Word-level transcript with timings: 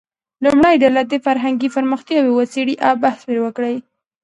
لومړۍ 0.43 0.75
ډله 0.83 1.01
دې 1.11 1.17
فرهنګي 1.27 1.67
پرمختیاوې 1.75 2.31
وڅېړي 2.33 2.75
او 2.85 2.93
بحث 3.03 3.19
پرې 3.27 3.39
وکړي. 3.45 3.75